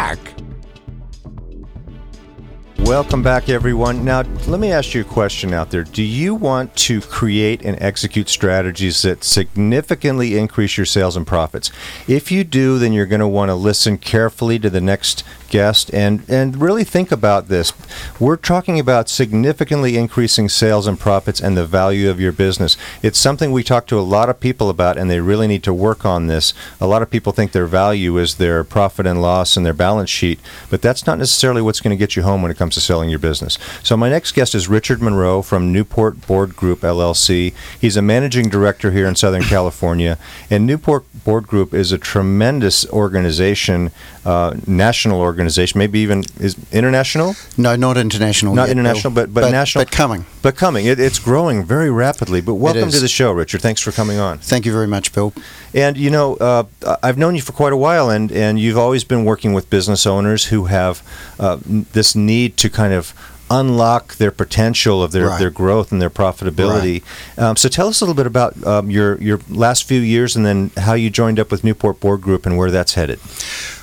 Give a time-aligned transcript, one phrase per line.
[0.00, 0.39] back.
[2.90, 4.04] Welcome back, everyone.
[4.04, 5.84] Now, let me ask you a question out there.
[5.84, 11.70] Do you want to create and execute strategies that significantly increase your sales and profits?
[12.08, 15.92] If you do, then you're going to want to listen carefully to the next guest
[15.92, 17.72] and, and really think about this.
[18.18, 22.76] We're talking about significantly increasing sales and profits and the value of your business.
[23.02, 25.74] It's something we talk to a lot of people about, and they really need to
[25.74, 26.54] work on this.
[26.80, 30.10] A lot of people think their value is their profit and loss and their balance
[30.10, 32.79] sheet, but that's not necessarily what's going to get you home when it comes to
[32.80, 33.58] selling your business.
[33.82, 37.54] So, my next guest is Richard Munro from Newport Board Group LLC.
[37.80, 40.18] He's a managing director here in Southern California,
[40.50, 43.90] and Newport Board Group is a tremendous organization,
[44.24, 47.34] uh, national organization, maybe even is international.
[47.56, 48.54] No, not international.
[48.54, 49.26] Not yet, international, Bill.
[49.26, 49.84] but- but national.
[49.84, 50.26] But coming.
[50.42, 52.40] But coming, it, it's growing very rapidly.
[52.40, 53.60] But welcome to the show, Richard.
[53.62, 54.38] Thanks for coming on.
[54.38, 55.32] Thank you very much, Bill.
[55.74, 56.64] And you know, uh,
[57.02, 60.06] I've known you for quite a while, and, and you've always been working with business
[60.06, 61.02] owners who have
[61.38, 63.14] uh, this need to kind of
[63.52, 65.38] unlock their potential of their, Right.
[65.40, 67.02] their growth and their profitability.
[67.36, 70.46] Um, so tell us a little bit about um, your your last few years, and
[70.46, 73.18] then how you joined up with Newport Board Group and where that's headed.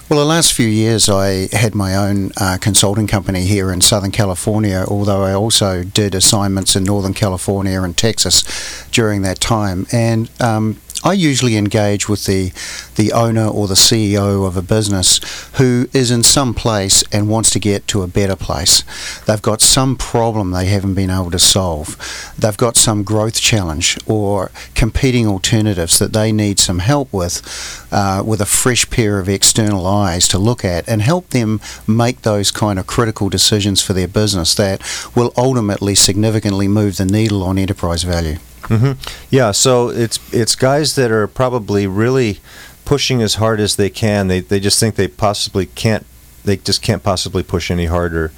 [0.09, 4.11] Well, the last few years I had my own uh, consulting company here in Southern
[4.11, 8.45] California, although I also did assignments in Northern California and Texas
[8.89, 9.85] during that time.
[9.91, 12.51] And um, I usually engage with the,
[12.95, 15.19] the owner or the CEO of a business
[15.57, 18.83] who is in some place and wants to get to a better place.
[19.25, 22.33] They've got some problem they haven't been able to solve.
[22.37, 28.23] They've got some growth challenge or competing alternatives that they need some help with, uh,
[28.25, 32.49] with a fresh pair of external eyes to look at and help them make those
[32.49, 34.81] kind of critical decisions for their business that
[35.15, 38.37] will ultimately significantly move the needle on enterprise value.
[38.63, 38.93] Hmm
[39.29, 42.39] Yeah, so it's it's guys that are probably really
[42.85, 44.27] pushing as hard as they can.
[44.27, 46.05] They they just think they possibly can't.
[46.43, 48.31] They just can't possibly push any harder,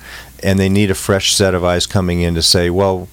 [0.44, 3.08] and they need a fresh set of eyes coming in to say, well.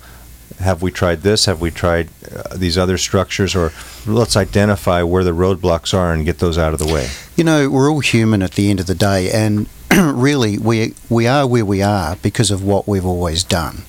[0.61, 1.45] Have we tried this?
[1.45, 3.55] Have we tried uh, these other structures?
[3.55, 3.73] Or
[4.07, 7.09] let's identify where the roadblocks are and get those out of the way.
[7.37, 11.27] You know, we're all human at the end of the day, and really, we we
[11.27, 13.83] are where we are because of what we've always done.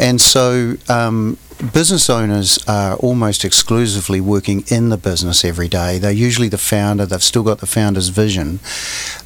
[0.00, 1.36] And so, um,
[1.72, 5.98] business owners are almost exclusively working in the business every day.
[5.98, 7.06] They're usually the founder.
[7.06, 8.60] They've still got the founder's vision,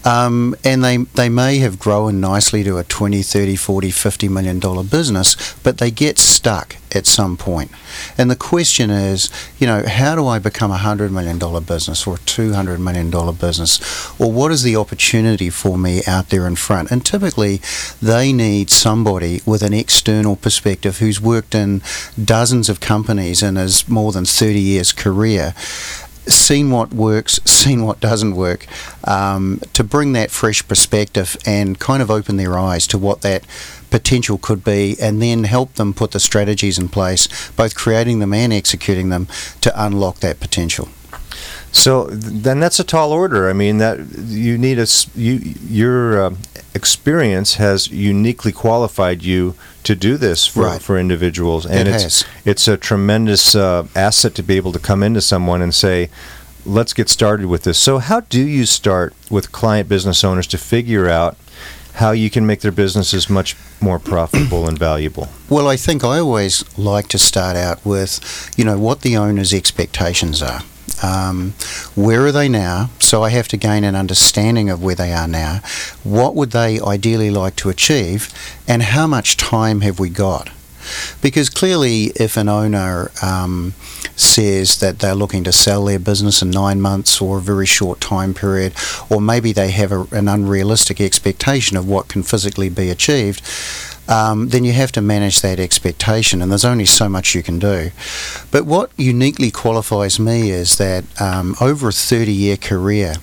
[0.04, 4.58] um, and they they may have grown nicely to a 20, 30, 40, 50 million
[4.58, 7.70] dollar business, but they get stuck at some point.
[8.16, 12.06] And the question is, you know, how do I become a hundred million dollar business
[12.06, 13.80] or a two hundred million dollar business,
[14.20, 16.90] or what is the opportunity for me out there in front?
[16.90, 17.60] And typically,
[18.00, 21.82] they need somebody with an external perspective who's worked in
[22.22, 25.54] dozens of companies and has more than thirty years career.
[26.28, 28.66] Seen what works, seen what doesn't work,
[29.04, 33.44] um, to bring that fresh perspective and kind of open their eyes to what that
[33.90, 38.34] potential could be, and then help them put the strategies in place, both creating them
[38.34, 39.26] and executing them
[39.60, 40.88] to unlock that potential.
[41.72, 43.48] So then that's a tall order.
[43.48, 45.34] I mean that you need a you
[45.68, 46.34] your uh,
[46.82, 50.82] experience has uniquely qualified you to do this for, Right.
[50.82, 52.24] for individuals, and It it's has.
[52.44, 56.08] it's a tremendous uh, asset to be able to come into someone and say,
[56.64, 60.58] "Let's get started with this." So how do you start with client business owners to
[60.58, 61.36] figure out
[61.94, 65.26] how you can make their businesses much more profitable and valuable?
[65.48, 68.20] Well, I think I always like to start out with,
[68.56, 70.62] you know, what the owner's expectations are.
[71.02, 71.54] Um,
[71.94, 72.90] where are they now?
[72.98, 75.60] So I have to gain an understanding of where they are now.
[76.04, 78.32] What would they ideally like to achieve?
[78.66, 80.50] And how much time have we got?
[81.20, 83.74] Because clearly, if an owner um,
[84.16, 88.00] says that they're looking to sell their business in nine months or a very short
[88.00, 88.72] time period,
[89.10, 93.42] or maybe they have a, an unrealistic expectation of what can physically be achieved,
[94.08, 97.58] um, then you have to manage that expectation, and there's only so much you can
[97.58, 97.90] do.
[98.50, 103.16] But what uniquely qualifies me is that um, over a 30 year career,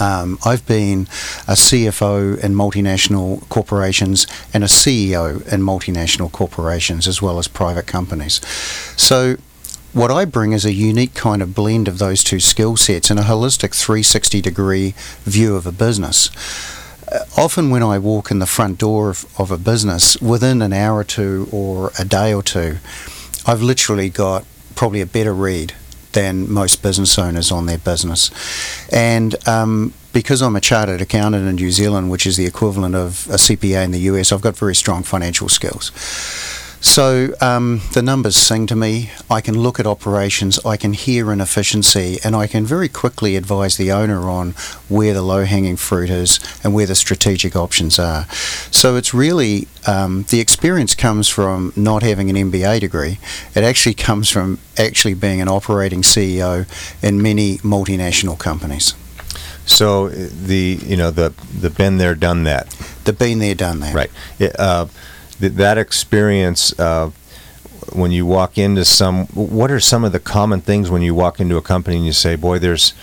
[0.00, 1.02] um, I've been
[1.46, 7.86] a CFO in multinational corporations and a CEO in multinational corporations as well as private
[7.86, 8.40] companies.
[8.96, 9.36] So
[9.92, 13.20] what I bring is a unique kind of blend of those two skill sets and
[13.20, 16.30] a holistic 360 degree view of a business.
[17.12, 20.72] Uh, often, when I walk in the front door of, of a business, within an
[20.72, 22.78] hour or two or a day or two,
[23.46, 24.44] I've literally got
[24.74, 25.74] probably a better read
[26.12, 28.30] than most business owners on their business.
[28.92, 33.26] And um, because I'm a chartered accountant in New Zealand, which is the equivalent of
[33.28, 35.90] a CPA in the US, I've got very strong financial skills.
[36.82, 39.12] So um, the numbers sing to me.
[39.30, 43.76] I can look at operations, I can hear inefficiency, and I can very quickly advise
[43.76, 44.50] the owner on
[44.88, 48.26] where the low hanging fruit is and where the strategic options are.
[48.72, 53.20] So it's really um, the experience comes from not having an MBA degree.
[53.54, 56.66] It actually comes from actually being an operating CEO
[57.00, 58.94] in many multinational companies.
[59.66, 62.68] So the you know the the been there done that.
[63.04, 63.94] The been there done that.
[63.94, 64.10] Right.
[64.40, 64.86] It, uh,
[65.42, 66.72] th- that experience
[67.92, 71.40] when you walk into some what are some of the common things when you walk
[71.40, 72.94] into a company and you say boy there's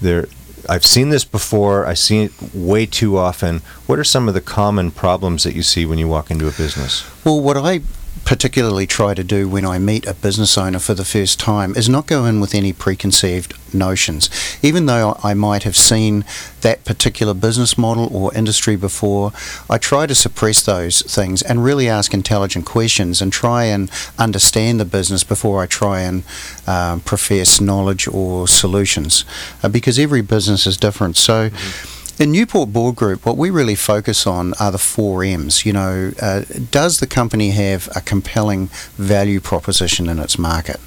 [0.00, 0.26] there
[0.68, 3.60] I've seen this before I see it way too often.
[3.86, 6.50] What are some of the common problems that you see when you walk into a
[6.50, 7.08] business?
[7.24, 7.82] Well what I
[8.26, 11.88] particularly try to do when I meet a business owner for the first time is
[11.88, 14.28] not go in with any preconceived notions.
[14.62, 16.24] Even though I might have seen
[16.62, 19.30] that particular business model or industry before,
[19.70, 23.88] I try to suppress those things and really ask intelligent questions and try and
[24.18, 26.24] understand the business before I try and
[26.66, 29.24] um, profess knowledge or solutions
[29.62, 31.16] uh, because every business is different.
[31.16, 31.50] So.
[31.50, 35.66] Mm-hmm in Newport Board Group, what we really focus on are the four M's.
[35.66, 40.80] You know, uh, does the company have a compelling value proposition in its market?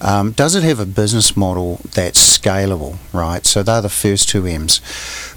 [0.00, 3.44] Um, does it have a business model that's scalable, right?
[3.44, 4.80] So they're the first two M's.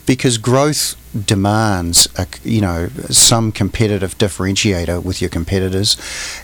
[0.06, 0.95] Because growth
[1.25, 5.97] demands, a, you know, some competitive differentiator with your competitors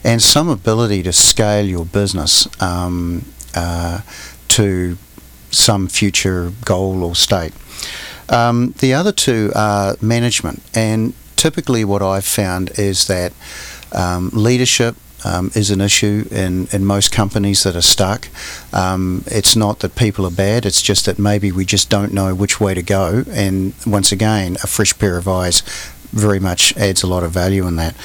[0.04, 3.26] and some ability to scale your business um,
[3.56, 4.02] uh,
[4.50, 4.98] to
[5.52, 7.54] some future goal or state.
[8.30, 13.34] Um, the other two are management, and typically what I've found is that
[13.94, 14.96] um, leadership
[15.26, 18.28] um, is an issue in, in most companies that are stuck.
[18.74, 22.36] Um, it's not that people are bad, it's just that maybe we just don't know
[22.36, 23.24] which way to go.
[23.30, 25.62] And once again, a fresh pair of eyes
[26.12, 27.96] very much adds a lot of value in that.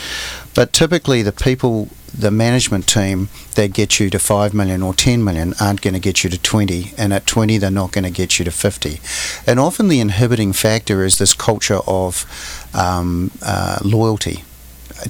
[0.55, 5.25] But typically, the people the management team that get you to 5 million or 10
[5.25, 8.11] million aren't going to get you to 20 and at 20 they're not going to
[8.11, 9.01] get you to 50
[9.47, 12.27] and often the inhibiting factor is this culture of
[12.75, 14.45] um, uh, loyalty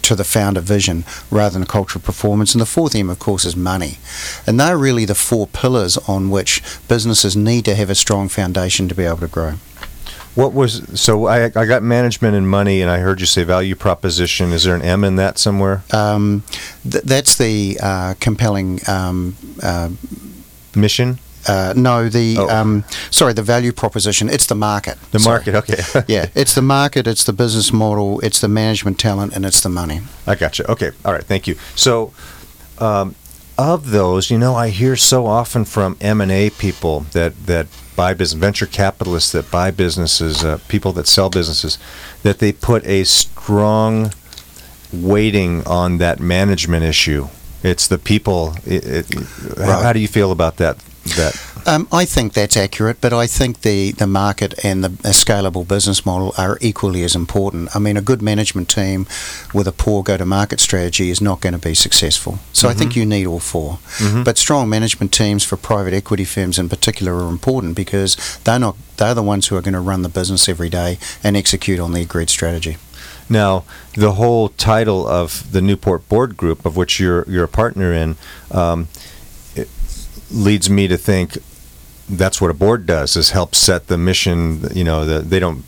[0.00, 2.54] to the founder vision rather than a culture of performance.
[2.54, 3.98] And the fourth M, of course, is money.
[4.46, 8.88] And they're really the four pillars on which businesses need to have a strong foundation
[8.88, 9.54] to be able to grow.
[10.34, 11.26] What was so?
[11.26, 14.52] I, I got management and money, and I heard you say value proposition.
[14.52, 15.82] Is there an M in that somewhere?
[15.92, 16.42] Um,
[16.90, 19.90] th- that's the uh, compelling um, uh,
[20.74, 21.18] mission.
[21.46, 22.48] Uh, no, the oh.
[22.48, 24.30] um, sorry, the value proposition.
[24.30, 24.96] It's the market.
[25.10, 25.44] The sorry.
[25.52, 26.04] market, okay.
[26.08, 27.06] yeah, it's the market.
[27.06, 28.20] It's the business model.
[28.20, 30.00] It's the management talent, and it's the money.
[30.26, 30.64] I got you.
[30.68, 31.24] Okay, all right.
[31.24, 31.56] Thank you.
[31.74, 32.12] So,
[32.78, 33.16] um,
[33.58, 37.66] of those, you know, I hear so often from M and A people that that
[37.96, 41.78] buy business, venture capitalists that buy businesses, uh, people that sell businesses,
[42.22, 44.12] that they put a strong
[44.92, 47.28] weighting on that management issue.
[47.62, 48.54] It's the people.
[48.66, 49.14] It, it,
[49.58, 50.78] how, how do you feel about that?
[51.16, 51.34] That
[51.66, 56.04] um, I think that's accurate, but I think the, the market and the scalable business
[56.04, 57.74] model are equally as important.
[57.74, 59.06] I mean, a good management team
[59.54, 62.38] with a poor go to market strategy is not going to be successful.
[62.52, 62.74] So mm-hmm.
[62.74, 63.00] I think mm-hmm.
[63.00, 64.22] you need all 4 mm-hmm.
[64.22, 68.76] But strong management teams for private equity firms in particular are important because they're not
[68.96, 71.92] they're the ones who are going to run the business every day and execute on
[71.92, 72.76] the agreed strategy.
[73.28, 73.64] Now,
[73.94, 78.16] the whole title of the Newport Board Group, of which you're you're a partner in,
[78.50, 78.88] um,
[80.30, 81.38] leads me to think
[82.08, 85.64] that's what a board does is help set the mission you know the, they don't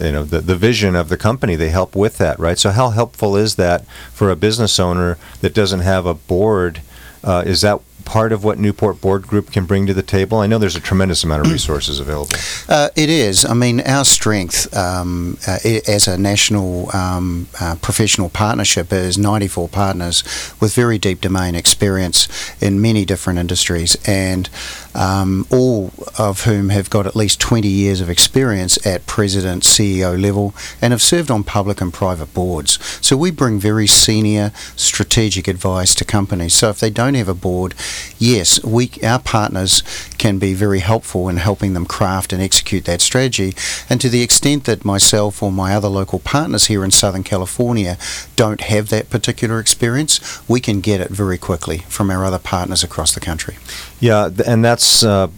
[0.00, 2.90] you know the, the vision of the company they help with that right so how
[2.90, 6.80] helpful is that for a business owner that doesn't have a board
[7.22, 10.38] uh, is that part of what Newport Board Group can bring to the table?
[10.38, 12.36] I know there's a tremendous amount of resources available.
[12.68, 13.44] Uh, it is.
[13.44, 19.68] I mean, our strength um, uh, as a national um, uh, professional partnership is 94
[19.68, 20.22] partners
[20.60, 22.28] with very deep domain experience
[22.62, 23.96] in many different industries.
[24.06, 24.48] And
[24.94, 30.20] um, all of whom have got at least 20 years of experience at president, CEO
[30.20, 32.78] level, and have served on public and private boards.
[33.04, 36.54] So we bring very senior strategic advice to companies.
[36.54, 37.74] So if they don't have a board,
[38.18, 39.82] yes, we our partners
[40.18, 43.54] can be very helpful in helping them craft and execute that strategy.
[43.90, 47.98] And to the extent that myself or my other local partners here in Southern California
[48.36, 52.84] don't have that particular experience, we can get it very quickly from our other partners
[52.84, 53.56] across the country.
[54.00, 55.28] Yeah, and that's uh,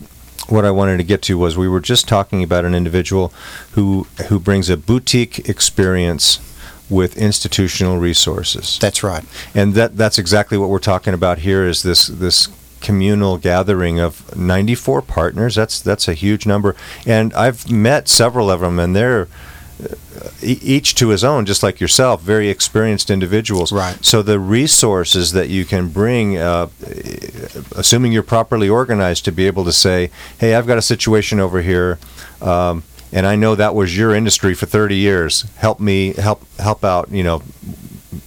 [0.49, 3.33] what I wanted to get to was we were just talking about an individual
[3.73, 6.41] who who brings a boutique experience
[6.89, 8.79] with institutional resources.
[8.81, 9.25] That's right.
[9.55, 12.49] And that that's exactly what we're talking about here is this this
[12.81, 15.55] communal gathering of 94 partners.
[15.55, 16.77] That's that's a huge number.
[17.05, 19.29] And I've met several of them and they're
[20.43, 23.73] each to his own, just like yourself, very experienced individuals.
[23.73, 23.97] Right.
[24.05, 26.69] So the resources that you can bring, uh,
[27.75, 31.63] assuming you're properly organized, to be able to say, "Hey, I've got a situation over
[31.63, 31.99] here."
[32.41, 32.83] Um,
[33.13, 35.45] and I know that was your industry for 30 years.
[35.57, 37.11] Help me help help out.
[37.11, 37.43] You know,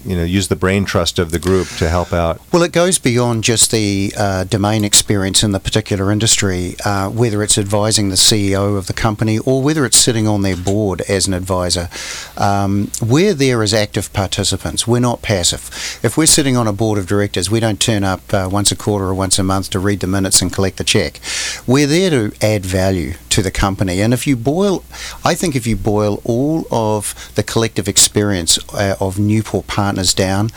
[0.09, 2.41] you know, use the brain trust of the group to help out.
[2.51, 7.43] Well, it goes beyond just the uh, domain experience in the particular industry, uh, whether
[7.43, 11.27] it's advising the CEO of the company or whether it's sitting on their board as
[11.27, 11.89] an advisor.
[12.37, 14.87] Um, we're there as active participants.
[14.87, 15.69] We're not passive.
[16.01, 18.75] If we're sitting on a board of directors, we don't turn up uh, once a
[18.75, 21.19] quarter or once a month to read the minutes and collect the check.
[21.67, 24.01] We're there to add value to the company.
[24.01, 24.83] And if you boil,
[25.23, 29.67] I think if you boil all of the collective experience uh, of Newport
[29.99, 30.49] partners down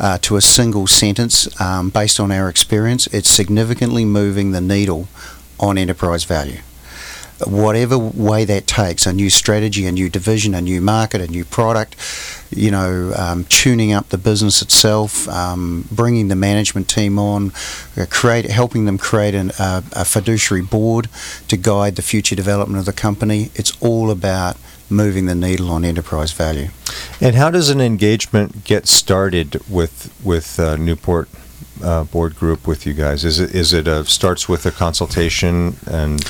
[0.00, 5.06] uh, to a single sentence um, based on our experience, it's significantly moving the needle
[5.60, 6.60] on enterprise value.
[7.46, 11.44] Whatever way that takes, a new strategy, a new division, a new market, a new
[11.44, 11.94] product,
[12.50, 17.52] you know, um, tuning up the business itself, um, bringing the management team on,
[17.96, 21.08] uh, create, helping them create an, uh, a fiduciary board
[21.46, 23.50] to guide the future development of the company.
[23.54, 24.56] It's all about
[24.90, 26.68] moving the needle on enterprise value.
[27.20, 31.28] And how does an engagement get started with with uh, Newport
[31.82, 33.24] uh, board group with you guys?
[33.24, 36.24] Is it is it a starts with a consultation and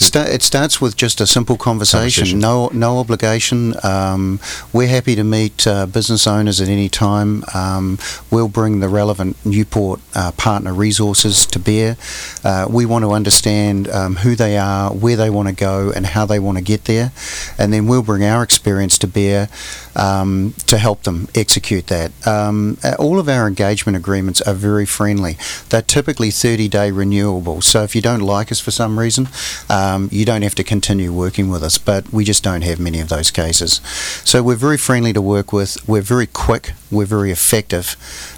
[0.00, 2.38] Sta- it starts with just a simple conversation, Conversation.
[2.38, 3.74] no no obligation.
[3.82, 4.38] Um,
[4.72, 7.42] we're happy to meet uh, business owners at any time.
[7.52, 7.98] Um,
[8.30, 11.96] we'll bring the relevant Newport uh, partner resources to bear.
[12.44, 16.06] Uh, we want to understand um, who they are, where they want to go, and
[16.06, 17.10] how they want to get there,
[17.58, 19.48] and then we'll bring our experience to bear
[19.96, 22.12] um, to help them execute that.
[22.24, 25.36] Um, all of our engagement agreements are very friendly.
[25.68, 27.60] They're typically 30 day renewable.
[27.62, 29.28] So if you don't like us for some reason,
[29.68, 31.78] um, you don't have to continue working with us.
[31.78, 33.80] But we just don't have many of those cases.
[34.24, 35.76] So we're very friendly to work with.
[35.88, 36.72] We're very quick.
[36.90, 37.96] We're very effective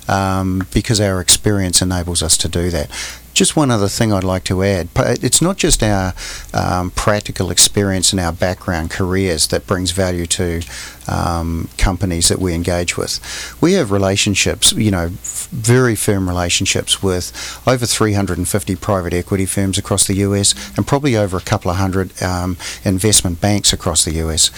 [0.09, 2.91] um, because our experience enables us to do that.
[3.33, 4.89] Just one other thing I'd like to add.
[4.97, 6.15] It's not just our
[6.53, 10.63] um, practical experience and our background careers that brings value to
[11.09, 13.21] um, companies that we engage with.
[13.61, 17.33] We have relationships, you know, f- very firm relationships with
[17.67, 22.21] over 350 private equity firms across the US and probably over a couple of hundred
[22.23, 24.51] um, investment banks across the US.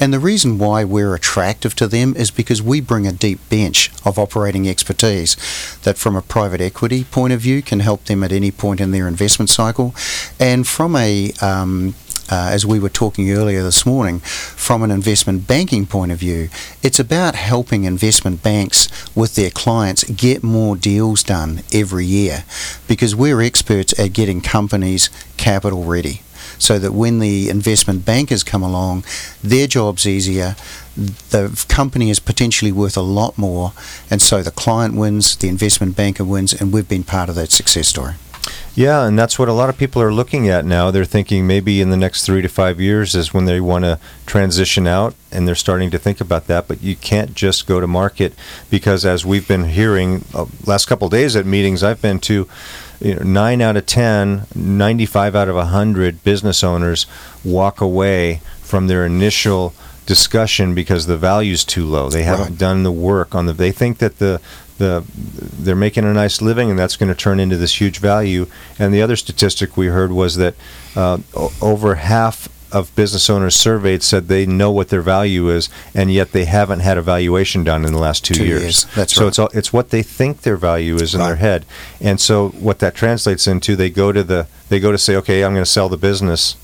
[0.00, 3.90] And the reason why we're attractive to them is because we bring a deep bench
[4.04, 5.36] of operating expertise
[5.82, 8.90] that, from a private equity point of view, can help them at any point in
[8.90, 9.94] their investment cycle.
[10.38, 11.94] And from a um,
[12.30, 16.48] uh, as we were talking earlier this morning, from an investment banking point of view,
[16.82, 22.44] it's about helping investment banks with their clients get more deals done every year
[22.88, 26.22] because we're experts at getting companies capital ready
[26.58, 29.04] so that when the investment bankers come along,
[29.42, 30.56] their job's easier,
[30.96, 33.72] the company is potentially worth a lot more,
[34.10, 37.50] and so the client wins, the investment banker wins, and we've been part of that
[37.50, 38.14] success story.
[38.76, 40.90] Yeah, and that's what a lot of people are looking at now.
[40.90, 44.00] They're thinking maybe in the next three to five years is when they want to
[44.26, 46.66] transition out, and they're starting to think about that.
[46.66, 48.34] But you can't just go to market
[48.70, 52.48] because, as we've been hearing uh, last couple days at meetings I've been to,
[53.04, 57.06] you know, nine out of 10, 95 out of 100 business owners
[57.44, 59.74] walk away from their initial
[60.06, 62.08] discussion because the value's too low.
[62.08, 62.58] They haven't Right.
[62.58, 63.52] done the work on the.
[63.52, 64.40] They think that the
[64.76, 68.46] the they're making a nice living and that's going to turn into this huge value.
[68.78, 70.54] And the other statistic we heard was that
[70.96, 75.70] uh, o- over half of business owners surveyed said they know what their value is,
[75.94, 78.62] and yet they haven't had a valuation done in the last two, Two years.
[78.62, 79.28] years, that's so right.
[79.28, 81.64] it's all, it's what they think their value is in their head,
[82.00, 85.44] and so what that translates into, they go to the they go to say, okay,
[85.44, 86.56] I'm going to sell the business.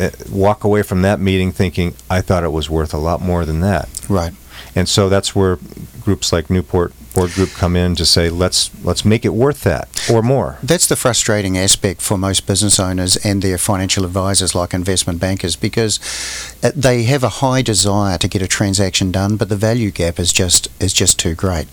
[0.00, 3.44] uh, Walk away from that meeting thinking I thought it was worth a lot more
[3.44, 3.88] than that.
[4.08, 4.32] Right.
[4.74, 5.58] And so that's where
[6.00, 9.88] groups like Newport Board Group come in to say, let's let's make it worth that
[10.10, 10.58] or more.
[10.62, 15.56] That's the frustrating aspect for most business owners and their financial advisors, like investment bankers,
[15.56, 15.98] because
[16.62, 20.18] uh, they have a high desire to get a transaction done, but the value gap
[20.18, 21.66] is just is just too great.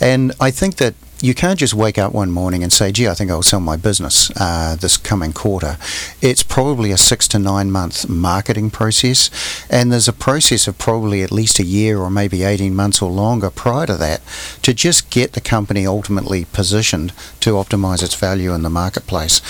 [0.00, 3.14] And I think that you can't just wake up one morning and say, gee, I
[3.14, 5.78] think I'll sell my business uh, this coming quarter.
[6.20, 9.30] It's probably a six to nine month marketing process,
[9.70, 13.10] and there's a process of probably at least a year or maybe 18 months or
[13.10, 14.20] longer prior to that
[14.62, 19.40] to just get the company ultimately positioned to optimize its value in the marketplace.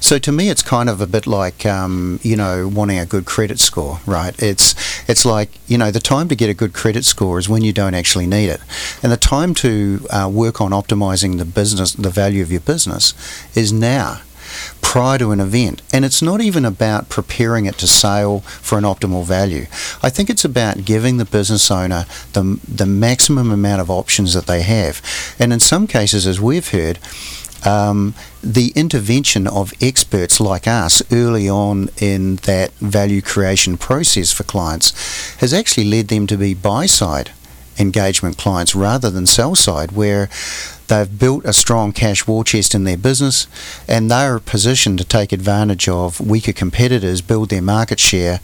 [0.00, 3.26] So to me, it's kind of a bit like um, you know wanting a good
[3.26, 4.34] credit score, right?
[4.42, 4.74] It's
[5.08, 7.72] it's like you know the time to get a good credit score is when you
[7.72, 8.60] don't actually need it,
[9.02, 13.14] and the time to uh, work on optimizing the business, the value of your business,
[13.54, 14.20] is now
[14.82, 15.82] prior to an event.
[15.92, 19.66] And it's not even about preparing it to sale for an optimal value.
[20.02, 24.46] I think it's about giving the business owner the, the maximum amount of options that
[24.46, 25.00] they have.
[25.38, 26.98] And in some cases, as we've heard,
[27.66, 34.44] um, the intervention of experts like us early on in that value creation process for
[34.44, 37.30] clients has actually led them to be buy side
[37.80, 40.28] engagement clients rather than sell side, where
[40.88, 43.46] they've built a strong cash war chest in their business
[43.88, 48.40] and they're positioned to take advantage of weaker competitors, build their market share,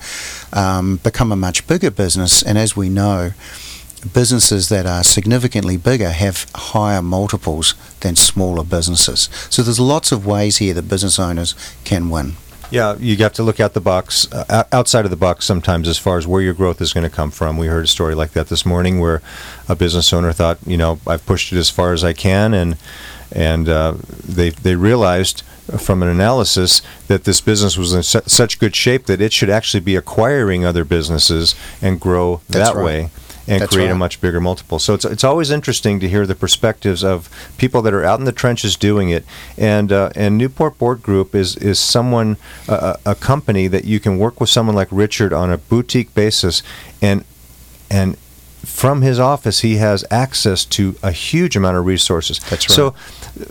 [0.52, 2.42] um, become a much bigger business.
[2.42, 3.32] And as we know,
[4.12, 9.28] businesses that are significantly bigger have higher multiples than smaller businesses.
[9.50, 12.34] So there's lots of ways here that business owners can win.
[12.70, 15.98] Yeah, you have to look out the box, uh, outside of the box sometimes, as
[15.98, 17.58] far as where your growth is going to come from.
[17.58, 19.22] We heard a story like that this morning, where
[19.68, 22.76] a business owner thought, you know, I've pushed it as far as I can, and
[23.30, 23.94] and uh,
[24.24, 25.42] they they realized
[25.78, 29.50] from an analysis that this business was in su- such good shape that it should
[29.50, 32.84] actually be acquiring other businesses and grow That's that right.
[32.84, 33.10] way
[33.48, 34.78] and That's create a much bigger multiple.
[34.78, 38.24] So it's it's always interesting to hear the perspectives of people that are out in
[38.24, 39.24] the trenches doing it.
[39.56, 42.36] And uh, and Newport Board Group is is someone
[42.68, 46.14] a, a a company that you can work with someone like Richard on a boutique
[46.14, 46.62] basis,
[47.00, 47.24] and
[47.90, 48.16] and
[48.64, 52.40] from his office he has access to a huge amount of resources.
[52.50, 52.74] That's right.
[52.74, 52.94] So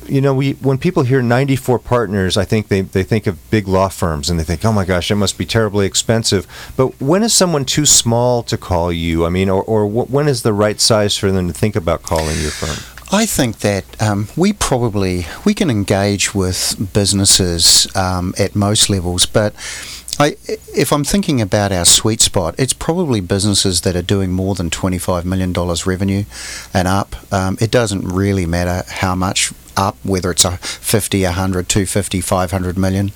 [0.07, 3.67] you know, we when people hear 94 partners, I think they, they think of big
[3.67, 6.47] law firms and they think, oh my gosh, it must be terribly expensive.
[6.75, 9.25] But when is someone too small to call you?
[9.25, 12.39] I mean, or, or when is the right size for them to think about calling
[12.39, 12.83] your firm?
[13.11, 19.25] I think that um, we probably we can engage with businesses um, at most levels,
[19.25, 19.53] but
[20.17, 20.37] I,
[20.73, 24.69] if I'm thinking about our sweet spot, it's probably businesses that are doing more than
[24.69, 25.51] $25 million
[25.85, 26.23] revenue
[26.73, 27.15] and up.
[27.33, 32.77] Um, it doesn't really matter how much up, whether it's a 50, 100, 250, 500
[32.77, 33.11] million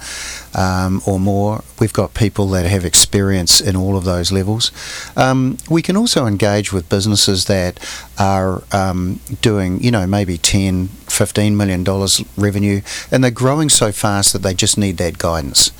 [0.55, 1.63] um, or more.
[1.79, 4.71] We've got people that have experience in all of those levels.
[5.15, 7.79] Um, we can also engage with businesses that
[8.17, 13.91] are um, doing, you know, maybe 10, 15 million dollars revenue, and they're growing so
[13.91, 15.71] fast that they just need that guidance.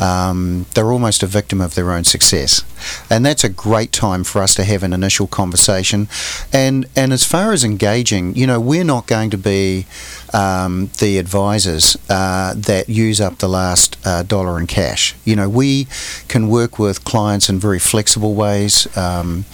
[0.00, 2.64] Um, they're almost a victim of their own success,
[3.10, 6.08] and that's a great time for us to have an initial conversation.
[6.52, 9.86] And and as far as engaging, you know, we're not going to be
[10.34, 15.14] um, the advisors uh, that use up the last uh, dollar in cash.
[15.24, 15.86] You know, we
[16.28, 18.86] can work with clients in very flexible ways.
[18.96, 19.44] Um,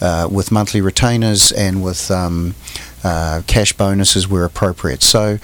[0.00, 2.56] uh, with monthly retainers and with um,
[3.04, 5.00] uh, cash bonuses where appropriate.
[5.00, 5.38] So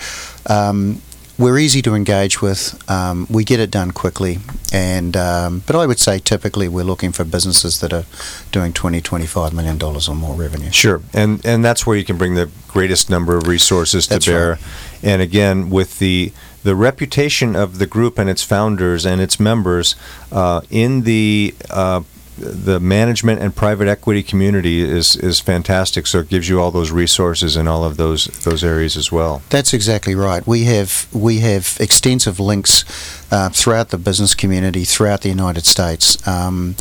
[0.47, 1.01] um,
[1.39, 2.83] we're easy to engage with.
[2.91, 4.39] Um, we get it done quickly,
[4.73, 8.05] and um, but I would say typically we're looking for businesses that are
[8.51, 10.71] doing 20, 25 million dollars or more revenue.
[10.71, 14.27] Sure, and and that's where you can bring the greatest number of resources to That's
[14.27, 14.51] bear.
[14.53, 14.61] right.
[15.03, 16.33] And again, with the
[16.65, 19.95] the reputation of the group and its founders and its members
[20.33, 22.03] uh, in the uh,
[22.39, 26.07] the management and private equity community is is fantastic.
[26.07, 29.43] So it gives you all those resources in all of those those areas as well.
[29.51, 30.47] That's exactly right.
[30.47, 32.85] We have we have extensive links
[33.31, 36.27] uh, throughout the business community throughout the United States.
[36.27, 36.77] Um,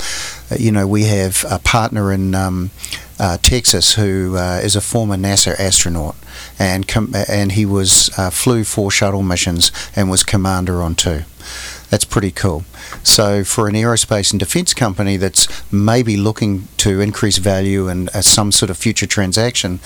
[0.57, 2.71] you know, we have a partner in um,
[3.19, 6.15] uh, Texas who uh, is a former NASA astronaut,
[6.59, 11.23] and com- and he was uh, flew four shuttle missions and was commander on two.
[11.89, 12.65] That's pretty cool.
[13.03, 18.21] So, for an aerospace and defence company that's maybe looking to increase value and uh,
[18.21, 19.79] some sort of future transaction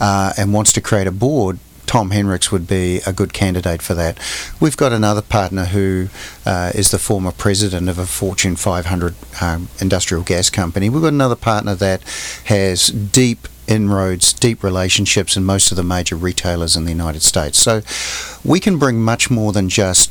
[0.00, 3.94] uh, and wants to create a board, Tom Henricks would be a good candidate for
[3.94, 4.18] that.
[4.58, 6.08] We've got another partner who
[6.46, 10.88] uh, is the former president of a Fortune 500 um, industrial gas company.
[10.88, 12.02] We've got another partner that
[12.46, 17.58] has deep inroads, deep relationships in most of the major retailers in the United States.
[17.58, 17.82] So
[18.44, 20.10] we can bring much more than just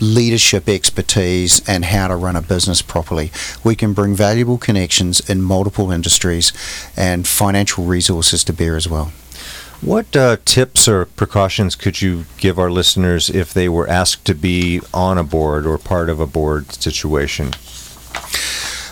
[0.00, 3.30] leadership expertise and how to run a business properly.
[3.64, 6.52] We can bring valuable connections in multiple industries
[6.96, 9.12] and financial resources to bear as well.
[9.80, 14.34] What uh, tips or precautions could you give our listeners if they were asked to
[14.34, 17.52] be on a board or part of a board situation?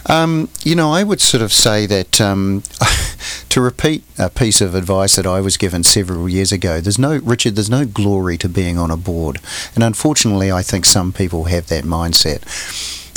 [0.07, 2.63] Um, you know, I would sort of say that um,
[3.49, 7.17] to repeat a piece of advice that I was given several years ago, there's no,
[7.19, 9.41] Richard, there's no glory to being on a board.
[9.75, 12.43] And unfortunately, I think some people have that mindset.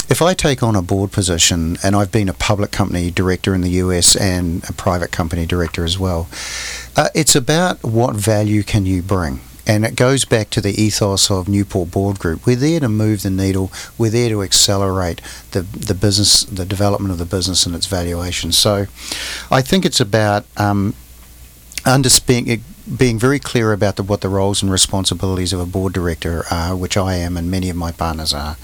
[0.10, 3.60] If I take on a board position, and I've been a public company director in
[3.60, 6.30] the US and a private company director as well,
[6.96, 9.42] uh, it's about what value can you bring.
[9.68, 12.46] And it goes back to the ethos of Newport Board Group.
[12.46, 13.70] We're there to move the needle.
[13.98, 18.54] We're there to accelerate the, the business, the development of the business and its valuation.
[18.54, 18.86] So
[19.52, 20.96] I think it's about um,
[21.86, 22.64] understanding
[22.96, 26.76] being very clear about the, what the roles and responsibilities of a board director are,
[26.76, 28.56] which I am and many of my partners are.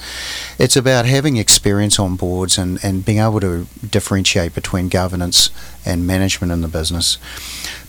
[0.58, 5.50] It's about having experience on boards and, and being able to differentiate between governance
[5.86, 7.18] and management in the business.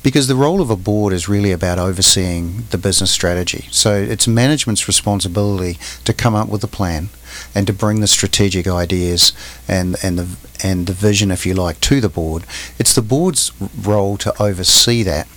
[0.02, 3.68] Because the role of a board is really about overseeing the business strategy.
[3.70, 7.08] So it's management's responsibility to come up with a plan
[7.54, 9.32] and to bring the strategic ideas
[9.66, 12.44] and, and the and the vision, if you like, to the board.
[12.78, 15.28] It's the board's role to oversee that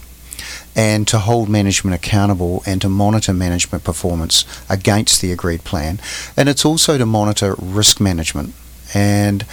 [0.76, 6.00] and to hold management accountable and to monitor management performance against the agreed plan.
[6.38, 8.54] And it's also to monitor risk management.
[8.94, 9.46] And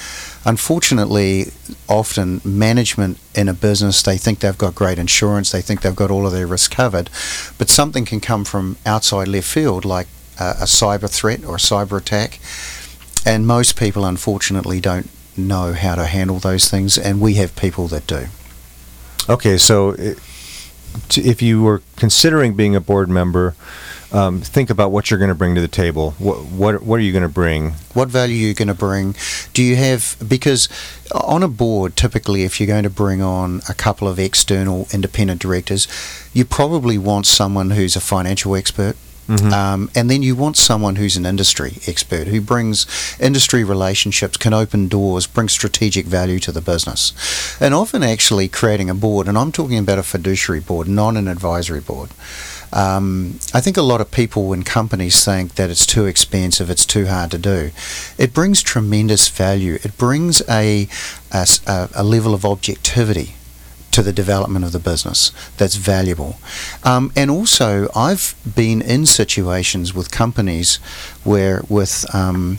[0.44, 1.46] unfortunately,
[1.88, 6.10] often management in a business, they think they've got great insurance, they think they've got
[6.10, 7.10] all of their risks covered,
[7.58, 10.06] but something can come from outside left field, like
[10.38, 12.40] a, a cyber threat or a cyber attack.
[13.26, 17.88] And most people, unfortunately, don't know how to handle those things, and we have people
[17.88, 18.26] that do.
[19.28, 20.18] Okay, so eh, it,
[21.16, 23.54] if you were considering being a board member,
[24.14, 26.12] um, think about what you're going to bring to the table.
[26.18, 27.72] What what what are you going to bring?
[27.94, 29.16] What value are you going to bring?
[29.52, 30.68] Do you have because
[31.12, 35.42] on a board, typically, if you're going to bring on a couple of external independent
[35.42, 35.88] directors,
[36.32, 38.96] you probably want someone who's a financial expert.
[39.26, 39.54] Mm-hmm.
[39.54, 42.86] Um, and then you want someone who's an industry expert who brings
[43.18, 47.14] industry relationships, can open doors, bring strategic value to the business.
[47.58, 51.26] And often, actually, creating a board, and I'm talking about a fiduciary board, not an
[51.26, 52.10] advisory board.
[52.74, 56.84] Um, I think a lot of people and companies think that it's too expensive, it's
[56.84, 57.70] too hard to do.
[58.18, 59.78] It brings tremendous value.
[59.84, 60.88] It brings a,
[61.32, 63.36] a, a level of objectivity
[63.92, 66.36] to the development of the business that's valuable.
[66.82, 70.76] Um, and also, I've been in situations with companies
[71.22, 72.58] where, with um,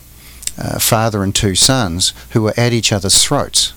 [0.57, 3.73] uh, father and two sons who were at each other's throats.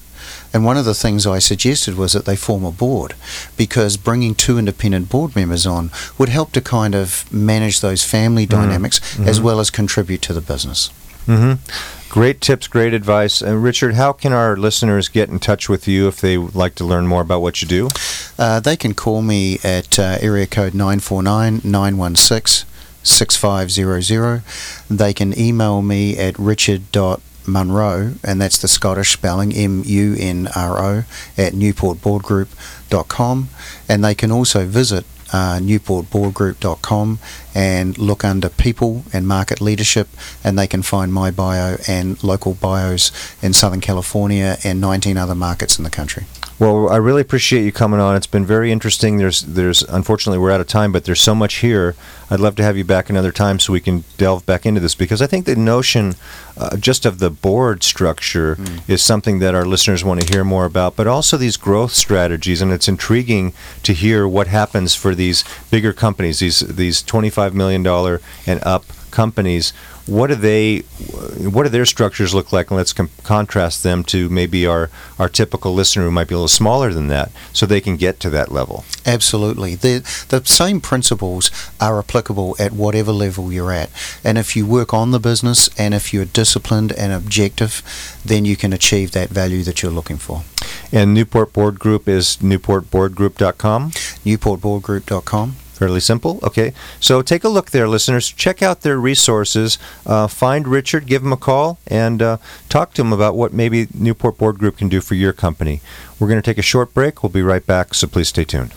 [0.52, 3.14] And one of the things I suggested was that they form a board
[3.56, 8.46] because bringing two independent board members on would help to kind of manage those family
[8.46, 8.60] mm-hmm.
[8.60, 9.28] dynamics mm-hmm.
[9.28, 10.90] as well as contribute to the business.
[11.26, 12.08] Mm-hmm.
[12.10, 13.42] Great tips, great advice.
[13.42, 16.74] And Richard, how can our listeners get in touch with you if they would like
[16.76, 17.90] to learn more about what you do?
[18.38, 22.66] Uh, they can call me at uh, area code 949 916
[23.02, 24.42] 6500.
[24.88, 26.38] They can email me at
[27.48, 31.04] richard.munro, and that's the Scottish spelling, M U N R O,
[31.36, 33.48] at newportboardgroup.com.
[33.88, 37.18] And they can also visit uh, newportboardgroup.com
[37.54, 40.08] and look under people and market leadership
[40.42, 45.34] and they can find my bio and local bios in Southern California and 19 other
[45.34, 46.24] markets in the country.
[46.58, 48.16] Well, I really appreciate you coming on.
[48.16, 49.18] It's been very interesting.
[49.18, 51.94] There's, there's, unfortunately, we're out of time, but there's so much here.
[52.30, 54.96] I'd love to have you back another time so we can delve back into this
[54.96, 56.16] because I think the notion,
[56.56, 58.90] uh, just of the board structure, mm.
[58.90, 60.96] is something that our listeners want to hear more about.
[60.96, 63.52] But also these growth strategies, and it's intriguing
[63.84, 68.84] to hear what happens for these bigger companies, these these twenty-five million dollar and up
[69.10, 69.72] companies
[70.08, 70.78] what do they
[71.50, 72.70] what do their structures look like?
[72.70, 76.38] And let's com- contrast them to maybe our our typical listener who might be a
[76.38, 78.84] little smaller than that so they can get to that level.
[79.04, 79.74] Absolutely.
[79.74, 79.98] The
[80.30, 83.90] the same principles are applicable at whatever level you're at.
[84.24, 87.82] And if you work on the business and if you're disciplined and objective
[88.24, 90.42] then you can achieve that value that you're looking for.
[90.90, 96.40] And Newport Board Group is newportboardgroup.com newportboardgroup.com Fairly simple.
[96.42, 96.72] Okay.
[96.98, 98.32] So take a look there, listeners.
[98.32, 99.78] Check out their resources.
[100.04, 102.38] Uh, find Richard, give him a call, and uh,
[102.68, 105.80] talk to him about what maybe Newport Board Group can do for your company.
[106.18, 107.22] We're going to take a short break.
[107.22, 108.72] We'll be right back, so please stay tuned.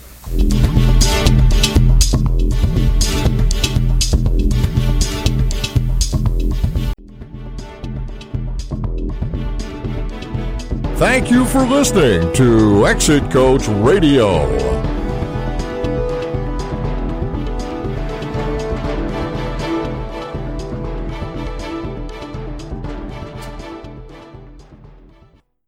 [10.98, 14.81] Thank you for listening to Exit Coach Radio.